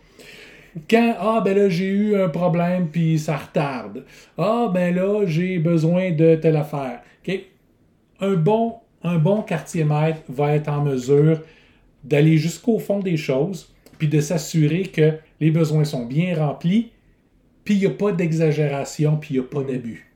[0.89, 4.05] Quand, ah ben là, j'ai eu un problème puis ça retarde.
[4.39, 7.01] Ah ben là, j'ai besoin de telle affaire.
[7.27, 7.41] OK?
[8.21, 11.41] Un bon, un bon quartier maître va être en mesure
[12.05, 16.91] d'aller jusqu'au fond des choses puis de s'assurer que les besoins sont bien remplis
[17.65, 20.11] puis il n'y a pas d'exagération puis il n'y a pas d'abus.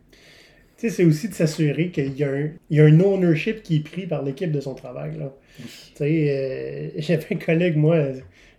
[0.76, 3.62] Tu sais, c'est aussi de s'assurer qu'il y, a un- il y a un ownership
[3.62, 5.12] qui est pris par l'équipe de son travail.
[5.18, 5.32] Là.
[5.58, 7.98] Tu sais, euh, j'avais un collègue, moi,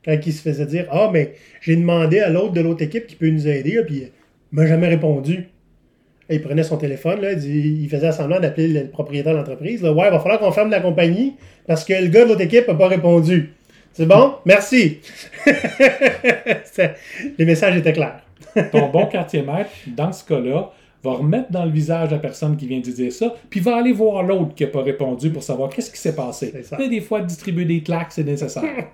[0.05, 3.15] quand il se faisait dire Ah, mais j'ai demandé à l'autre de l'autre équipe qui
[3.15, 4.11] peut nous aider, puis il
[4.51, 5.49] m'a jamais répondu.
[6.29, 9.83] Et il prenait son téléphone, là, il, faisait semblant d'appeler le propriétaire de l'entreprise.
[9.83, 11.35] Ouais, il va falloir qu'on ferme la compagnie
[11.67, 13.54] parce que le gars de l'autre équipe n'a pas répondu.
[13.95, 14.35] C'est bon?
[14.45, 14.99] Merci.
[17.37, 18.19] Les messages étaient clairs.
[18.71, 22.67] Ton bon quartier maître, dans ce cas-là, va remettre dans le visage la personne qui
[22.67, 25.69] vient de dire ça, puis va aller voir l'autre qui n'a pas répondu pour savoir
[25.69, 26.53] qu'est-ce qui s'est passé.
[26.61, 28.89] Sais, des fois, distribuer des claques, c'est nécessaire.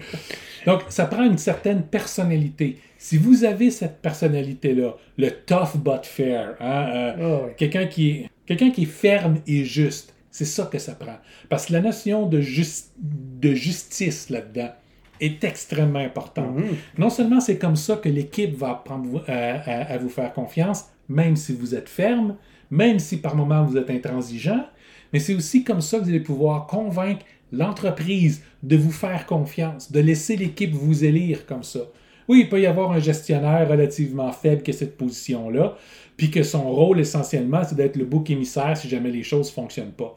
[0.66, 2.78] Donc, ça prend une certaine personnalité.
[2.96, 8.56] Si vous avez cette personnalité-là, le tough but fair, hein, euh, Ah quelqu'un qui, est,
[8.56, 11.16] qui est ferme et juste, c'est ça que ça prend.
[11.48, 12.40] Parce que la notion de,
[13.40, 14.70] de justice là-dedans
[15.20, 16.54] est extrêmement importante.
[16.56, 16.76] Mhm.
[16.96, 20.84] Non seulement c'est comme ça que l'équipe va apprendre à, à- à vous faire confiance,
[21.08, 22.36] même si vous êtes ferme,
[22.70, 24.64] même si par moments vous êtes intransigeant,
[25.12, 29.90] mais c'est aussi comme ça que vous allez pouvoir convaincre l'entreprise de vous faire confiance,
[29.90, 31.80] de laisser l'équipe vous élire comme ça.
[32.28, 35.76] Oui, il peut y avoir un gestionnaire relativement faible qui a cette position-là,
[36.18, 39.52] puis que son rôle essentiellement, c'est d'être le bouc émissaire si jamais les choses ne
[39.54, 40.14] fonctionnent pas.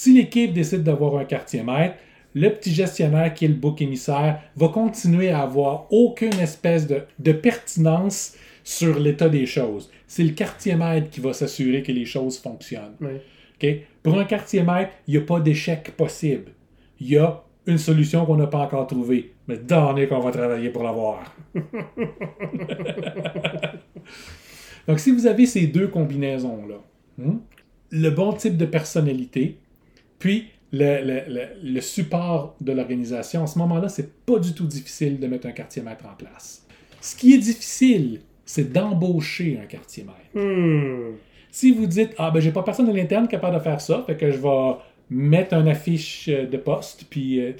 [0.00, 1.96] Si l'équipe décide d'avoir un quartier maître,
[2.32, 7.02] le petit gestionnaire qui est le bouc émissaire va continuer à avoir aucune espèce de,
[7.18, 8.34] de pertinence
[8.64, 9.90] sur l'état des choses.
[10.06, 12.96] C'est le quartier maître qui va s'assurer que les choses fonctionnent.
[14.02, 16.52] Pour un quartier maître, il n'y a pas d'échec possible.
[16.98, 19.34] Il y a une solution qu'on n'a pas encore trouvée.
[19.48, 21.36] Mais donnez qu'on va travailler pour l'avoir.
[24.88, 26.76] Donc, si vous avez ces deux combinaisons-là,
[27.18, 27.36] hmm,
[27.90, 29.58] le bon type de personnalité,
[30.20, 34.66] puis le, le- le- le support de l'organisation, à ce moment-là, c'est pas du tout
[34.68, 36.64] difficile de mettre un quartier maître en place.
[37.00, 40.46] Ce qui est difficile, c'est d'embaucher un quartier maître.
[40.46, 41.16] Hmm.
[41.50, 44.16] Si vous dites Ah, ben, j'ai pas personne à l'interne capable de faire ça, fait
[44.16, 44.76] que je vais
[45.12, 47.40] mettre une affiche euh, de poste, puis.
[47.40, 47.52] euh,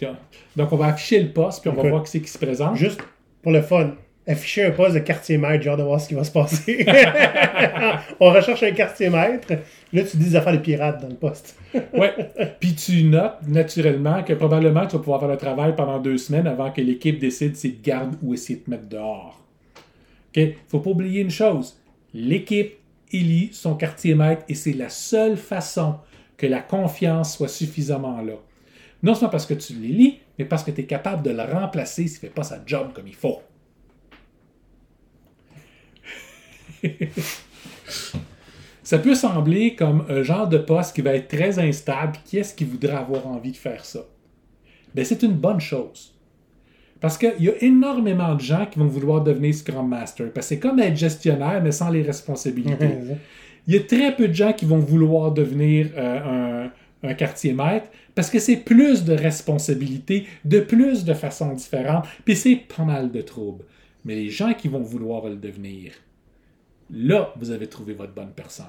[0.55, 2.77] donc, on va afficher le poste, puis on va voir qui c'est qui se présente.
[2.77, 3.01] Juste
[3.42, 3.96] pour le fun,
[4.31, 6.87] afficher un poste de quartier maître, genre de voir ce qui va se passer.
[8.21, 9.53] On recherche un quartier maître.
[9.93, 11.57] Là, tu dis des affaires de pirates dans le poste.
[11.93, 12.12] Ouais.
[12.61, 16.47] Puis tu notes naturellement que probablement tu vas pouvoir faire le travail pendant deux semaines
[16.47, 19.40] avant que l'équipe décide si te garde ou essayer de te mettre dehors.
[20.37, 20.43] OK?
[20.69, 21.79] Faut pas oublier une chose.
[22.14, 22.75] L'équipe
[23.12, 25.97] élit son quartier maître et c'est la seule façon
[26.37, 28.35] que la confiance soit suffisamment là.
[29.03, 31.43] Non seulement parce que tu les lis, mais parce que tu es capable de le
[31.43, 33.40] remplacer s'il ne fait pas sa job comme il faut.
[38.83, 42.19] ça peut sembler comme un genre de poste qui va être très instable.
[42.25, 44.01] Qui est-ce qui voudrait avoir envie de faire ça?
[44.95, 46.14] Ben, c'est une bonne chose.
[47.01, 50.31] Parce qu'il y a énormément de gens qui vont vouloir devenir Scrum Master.
[50.33, 52.90] Parce que c'est comme être gestionnaire, mais sans les responsabilités.
[53.66, 57.53] Il y a très peu de gens qui vont vouloir devenir euh, un, un quartier
[57.53, 62.85] maître parce que c'est plus de responsabilités, de plus de façons différentes, puis c'est pas
[62.85, 63.64] mal de troubles.
[64.05, 65.93] Mais les gens qui vont vouloir le devenir,
[66.92, 68.66] là, vous avez trouvé votre bonne personne.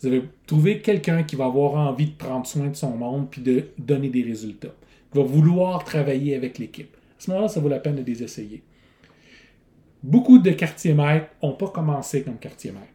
[0.00, 3.40] Vous avez trouvé quelqu'un qui va avoir envie de prendre soin de son monde puis
[3.40, 4.74] de donner des résultats,
[5.12, 6.94] qui va vouloir travailler avec l'équipe.
[6.94, 8.62] À ce moment-là, ça vaut la peine de les essayer.
[10.02, 12.86] Beaucoup de quartiers maîtres n'ont pas commencé comme quartier maître.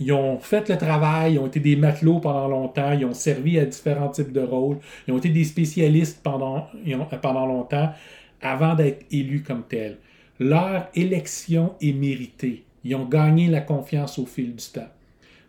[0.00, 3.58] Ils ont fait le travail, ils ont été des matelots pendant longtemps, ils ont servi
[3.58, 6.66] à différents types de rôles, ils ont été des spécialistes pendant
[7.46, 7.90] longtemps
[8.40, 9.98] avant d'être élus comme tels.
[10.40, 12.64] Leur élection est méritée.
[12.84, 14.88] Ils ont gagné la confiance au fil du temps.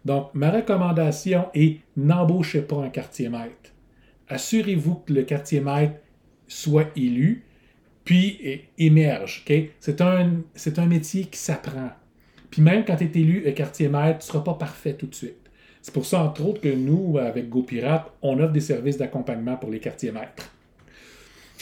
[0.05, 3.71] Donc, ma recommandation est n'embauchez pas un quartier maître.
[4.27, 5.95] Assurez-vous que le quartier maître
[6.47, 7.45] soit élu,
[8.03, 9.45] puis émerge.
[9.79, 11.91] C'est un, métier qui s'apprend.
[12.49, 15.15] Puis même quand tu es élu quartier maître, tu ne seras pas parfait tout de
[15.15, 15.37] suite.
[15.81, 19.71] C'est pour ça, entre autres, que nous, avec GoPirate, on offre des services d'accompagnement pour
[19.71, 20.51] les quartiers maîtres.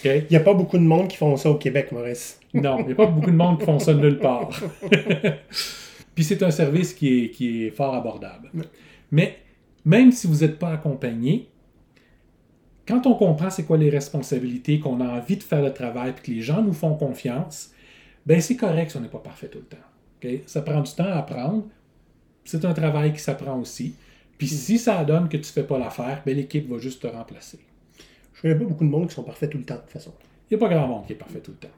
[0.05, 2.39] Il n'y a pas beaucoup de monde qui font ça au Québec, Maurice.
[2.53, 4.49] Non, il n'y a pas beaucoup de monde qui font ça nulle part.
[6.15, 8.51] Puis c'est un service qui est, qui est fort abordable.
[9.11, 9.37] Mais
[9.85, 11.49] même si vous n'êtes pas accompagné,
[12.87, 16.23] quand on comprend c'est quoi les responsabilités, qu'on a envie de faire le travail, puis
[16.23, 17.71] que les gens nous font confiance,
[18.25, 20.41] ben c'est correct si on n'est pas parfait tout le temps.
[20.47, 21.63] Ça prend du temps à apprendre.
[22.43, 23.95] C'est un travail qui s'apprend aussi.
[24.37, 24.49] Puis hmm.
[24.49, 27.59] si ça donne que tu ne fais pas l'affaire, ben l'équipe va juste te remplacer.
[28.39, 30.13] Je connais pas beaucoup de monde qui sont parfaits tout le temps, de toute façon.
[30.49, 31.75] Il n'y a pas grand monde qui est parfait tout le temps.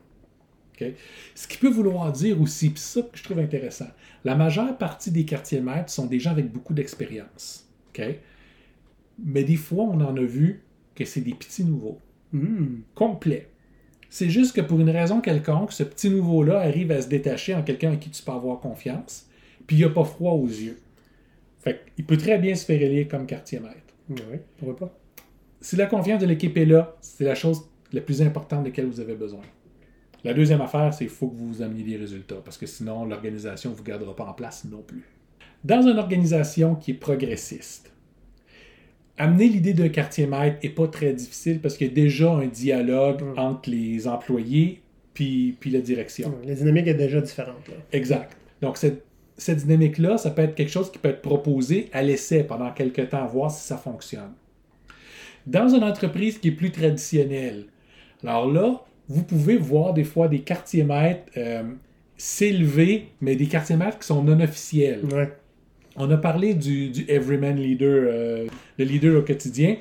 [1.34, 3.88] Ce qui peut vouloir dire aussi, puis ça que je trouve intéressant,
[4.24, 7.67] la majeure partie des quartiers maîtres sont des gens avec beaucoup d'expérience.
[9.24, 12.00] Mais des fois, on en a vu que c'est des petits nouveaux.
[12.32, 12.82] Hmm.
[12.93, 13.47] Complets.
[14.10, 17.63] C'est juste que pour une raison quelconque, ce petit nouveau-là arrive à se détacher en
[17.63, 19.28] quelqu'un à qui tu peux avoir confiance,
[19.65, 20.80] puis il n'a pas froid aux yeux.
[21.60, 23.76] Fait il peut très bien se faire élire comme quartier maître.
[24.10, 25.01] Oui, pourquoi pas?
[25.62, 28.88] Si la confiance de l'équipe est là, c'est la chose la plus importante de laquelle
[28.88, 29.43] vous avez besoin.
[30.24, 33.71] La deuxième affaire, c'est qu'il faut que vous ameniez des résultats, parce que sinon, l'organisation
[33.71, 35.04] ne vous gardera pas en place non plus.
[35.63, 37.91] Dans une organisation qui est progressiste,
[39.17, 42.47] amener l'idée d'un quartier maître n'est pas très difficile parce qu'il y a déjà un
[42.47, 43.39] dialogue mm.
[43.39, 44.82] entre les employés
[45.13, 46.30] puis, puis la direction.
[46.30, 47.69] Mm, la dynamique est déjà différente.
[47.91, 48.36] Exact.
[48.62, 49.04] Donc, cette,
[49.38, 53.10] cette dynamique-là, ça peut être quelque chose qui peut être proposé à l'essai pendant quelques
[53.10, 54.34] temps, voir si ça fonctionne
[55.47, 57.65] dans une entreprise qui est plus traditionnelle.
[58.23, 61.63] Alors là, vous pouvez voir des fois des quartiers maîtres euh,
[62.17, 65.01] s'élever, mais des quartiers maîtres qui sont non officiels.
[65.97, 69.77] On a parlé du, everyman leader, euh, le leader au quotidien.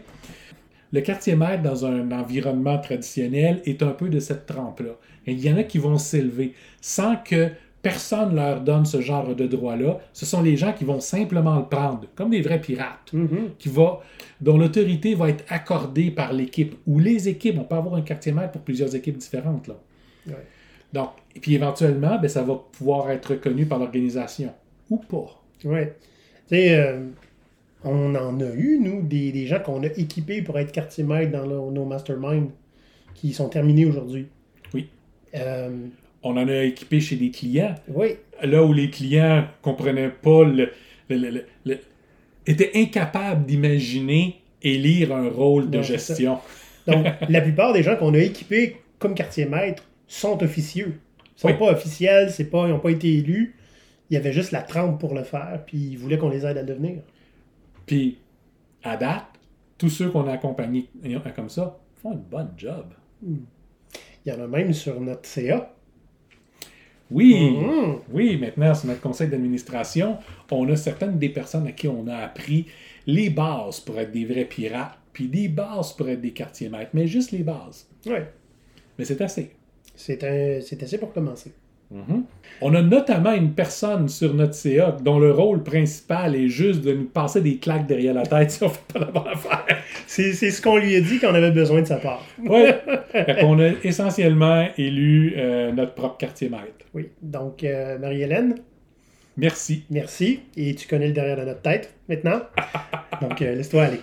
[0.92, 4.96] Le quartier maître dans un environnement traditionnel est un peu de cette trempe-là.
[5.26, 7.50] Il y en a qui vont s'élever sans que
[7.82, 9.98] personne leur donne ce genre de droit-là.
[10.12, 13.56] Ce sont les gens qui vont simplement le prendre, comme des vrais pirates, mm-hmm.
[13.58, 14.00] qui va,
[14.40, 17.56] dont l'autorité va être accordée par l'équipe, ou les équipes.
[17.58, 19.68] On peut avoir un quartier maître pour plusieurs équipes différentes.
[19.68, 19.74] Là.
[20.92, 24.52] Donc, et puis éventuellement, ben, ça va pouvoir être reconnu par l'organisation,
[24.90, 25.40] ou pas.
[25.64, 25.84] Oui.
[26.48, 27.06] Tu sais, euh,
[27.84, 31.70] on en a eu, nous, des, gens qu'on a équipés pour être quartier maître dans
[31.70, 32.50] nos masterminds
[33.14, 34.26] qui sont terminés aujourd'hui.
[34.74, 34.88] Oui.
[35.34, 35.86] Euh,
[36.22, 37.74] on en a équipé chez des clients.
[37.88, 38.16] Oui.
[38.42, 40.72] Là où les clients comprenaient pas le,
[42.46, 46.38] étaient incapables d'imaginer et lire un rôle de gestion.
[46.86, 51.00] Donc, la plupart des gens qu'on a équipés comme quartier maître sont officieux.
[51.36, 53.56] Ils sont pas officiels, c'est pas, ils n'ont pas été élus.
[54.10, 56.58] Il y avait juste la trempe pour le faire, puis ils voulaient qu'on les aide
[56.58, 57.00] à le devenir.
[57.86, 58.18] Puis,
[58.82, 59.24] à date,
[59.78, 60.88] tous ceux qu'on a accompagnés
[61.34, 62.86] comme ça font une bonne job.
[63.22, 63.36] Hmm.
[64.24, 65.72] Il y en a même sur notre CA
[67.10, 67.98] oui, mm-hmm.
[68.12, 70.18] oui, maintenant, sur notre conseil d'administration,
[70.50, 72.66] on a certaines des personnes à qui on a appris
[73.06, 76.90] les bases pour être des vrais pirates, puis des bases pour être des quartiers maîtres,
[76.94, 77.86] mais juste les bases.
[78.06, 78.18] Oui.
[78.98, 79.50] Mais c'est assez.
[79.96, 80.22] C'est
[80.82, 81.52] assez pour commencer.
[81.92, 82.22] Mm-hmm.
[82.62, 86.92] On a notamment une personne sur notre CA dont le rôle principal est juste de
[86.92, 89.64] nous passer des claques derrière la tête si on fait pas la bonne affaire.
[90.06, 92.24] C'est ce qu'on lui a dit qu'on avait besoin de sa part.
[92.38, 92.66] oui.
[93.42, 96.86] on a essentiellement élu euh, notre propre quartier maître.
[96.94, 97.08] Oui.
[97.22, 98.56] Donc, euh, Marie-Hélène.
[99.36, 99.84] Merci.
[99.90, 100.40] Merci.
[100.56, 102.40] Et tu connais le derrière de notre tête maintenant?
[103.20, 104.00] Donc, euh, laisse-toi aller.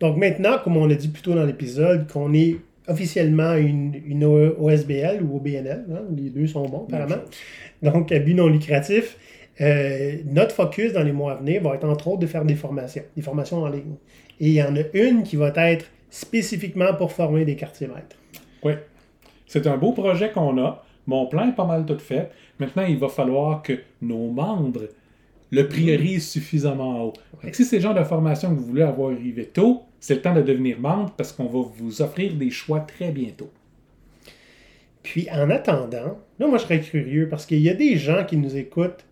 [0.00, 2.56] Donc maintenant, comme on a dit plus tôt dans l'épisode, qu'on est
[2.88, 7.22] officiellement une, une OSBL ou OBNL, hein, les deux sont bons apparemment,
[7.82, 9.16] donc à but non lucratif,
[9.60, 12.54] euh, notre focus dans les mois à venir va être entre autres de faire des
[12.54, 13.94] formations, des formations en ligne.
[14.40, 18.16] Et il y en a une qui va être spécifiquement pour former des quartiers maîtres.
[18.62, 18.72] Oui.
[19.46, 20.82] C'est un beau projet qu'on a.
[21.06, 22.30] Mon plan est pas mal tout fait.
[22.58, 24.88] Maintenant, il va falloir que nos membres
[25.52, 27.12] le priorisent suffisamment haut.
[27.44, 30.22] Donc, si c'est le genre de formation que vous voulez avoir arrivé tôt, c'est le
[30.22, 33.50] temps de devenir membre parce qu'on va vous offrir des choix très bientôt.
[35.02, 38.36] Puis en attendant, là, moi, je serais curieux parce qu'il y a des gens qui
[38.38, 39.04] nous écoutent.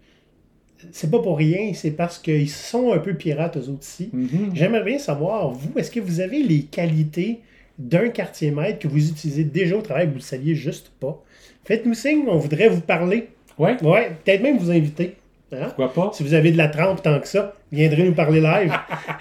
[0.93, 4.09] C'est pas pour rien, c'est parce qu'ils sont un peu pirates eux autres ici.
[4.11, 4.53] Mhm.
[4.55, 7.41] J'aimerais bien savoir, vous, est-ce que vous avez les qualités
[7.79, 10.91] d'un quartier maître que vous utilisez déjà au travail que vous ne le saviez juste
[11.01, 11.23] pas?
[11.65, 13.29] Faites-nous signe, on voudrait vous parler.
[13.59, 15.17] Ouais, Ouais, peut-être même vous inviter.
[15.53, 15.65] Hein?
[15.65, 16.11] pourquoi pas?
[16.15, 18.73] Si vous avez de la trempe tant que ça, viendrez nous parler live.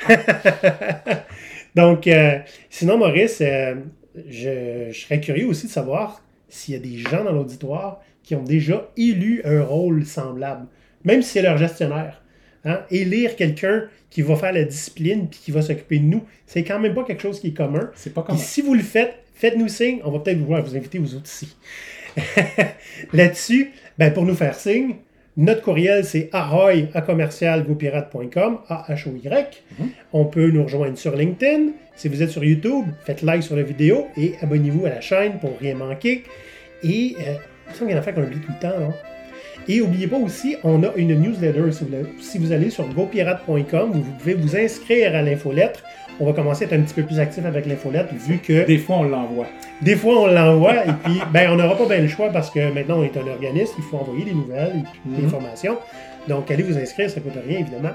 [1.75, 2.39] Donc, euh,
[2.69, 3.75] sinon, Maurice, euh,
[4.27, 8.35] je, je serais curieux aussi de savoir s'il y a des gens dans l'auditoire qui
[8.35, 10.67] ont déjà élu un rôle semblable,
[11.03, 12.21] même si c'est leur gestionnaire.
[12.65, 12.81] Hein?
[12.91, 16.79] Élire quelqu'un qui va faire la discipline puis qui va s'occuper de nous, c'est quand
[16.79, 17.89] même pas quelque chose qui est commun.
[17.95, 20.01] C'est pas Puis comme si vous le faites, faites-nous signe.
[20.03, 21.55] On va peut-être vouloir vous inviter vous autres ici.
[23.13, 24.95] Là-dessus, ben, pour nous faire signe,
[25.37, 29.63] notre courriel, c'est ahoy à commercialgopirate.com, A-H-O-Y.
[30.11, 31.71] On peut nous rejoindre sur LinkedIn.
[31.95, 35.39] Si vous êtes sur YouTube, faites like sur la vidéo et abonnez-vous à la chaîne
[35.39, 36.23] pour rien manquer.
[36.83, 37.33] Et, euh,
[37.67, 38.93] il me semble qu'il y en a fait qu'on oublie tout le temps, non?
[39.67, 41.71] Et n'oubliez pas aussi, on a une newsletter.
[41.71, 45.83] Si vous, si vous allez sur gopirate.com, vous pouvez vous inscrire à l'infolettre.
[46.21, 48.77] On va commencer à être un petit peu plus actif avec l'infolettre vu que Des
[48.77, 49.47] fois, on l'envoie.
[49.81, 52.71] des fois, on l'envoie et puis, ben, on n'aura pas bien le choix parce que
[52.73, 55.27] maintenant, on est un organisme, il faut envoyer des nouvelles des Mhm.
[55.27, 55.77] informations.
[56.27, 57.91] Donc, allez vous inscrire, ça ne coûte rien, évidemment.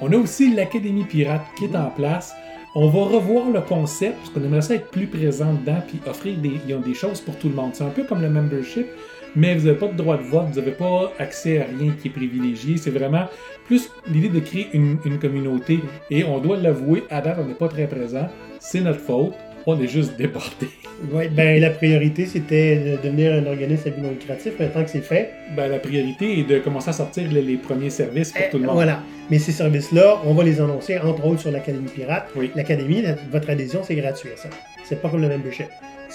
[0.00, 2.34] On a aussi l'Académie Pirate qui est en place.
[2.76, 6.36] On va revoir le concept parce qu'on aimerait ça être plus présent dedans puis offrir
[6.38, 7.70] des, des choses pour tout le monde.
[7.72, 8.86] C'est un peu comme le membership,
[9.36, 12.08] mais vous n'avez pas de droit de vote, vous n'avez pas accès à rien qui
[12.08, 12.76] est privilégié.
[12.76, 13.26] C'est vraiment
[13.66, 15.80] plus l'idée de créer une, une communauté.
[16.10, 18.28] Et on doit l'avouer, à date, on n'est pas très présent.
[18.60, 19.34] C'est notre faute.
[19.66, 20.68] On est juste débordé.
[21.12, 24.52] Ouais, ben, la priorité, c'était de devenir un organisme à but non lucratif.
[24.60, 27.90] Maintenant que c'est fait, Ben, la priorité est de commencer à sortir les, les premiers
[27.90, 28.76] services pour eh, tout le monde.
[28.76, 29.02] voilà.
[29.28, 32.28] Mais ces services-là, on va les annoncer, entre autres, sur l'Académie Pirate.
[32.36, 32.52] Oui.
[32.54, 34.48] L'Académie, la- votre adhésion, c'est gratuit, ça.
[34.84, 35.66] C'est pas comme le membership.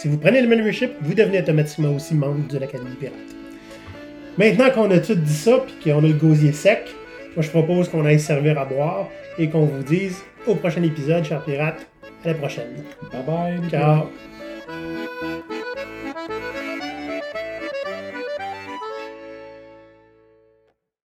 [0.02, 3.16] Si vous prenez le membership, vous devenez automatiquement aussi membre de l'Académie Pirate.
[4.38, 6.96] Maintenant qu'on a tout dit ça, puis qu'on a le gosier sec,
[7.36, 11.26] moi je propose qu'on aille servir à boire et qu'on vous dise au prochain épisode,
[11.26, 11.86] chers pirates,
[12.24, 12.82] à la prochaine.
[13.12, 13.70] Bye bye.
[13.70, 14.08] Ciao.
[14.70, 15.59] pirates.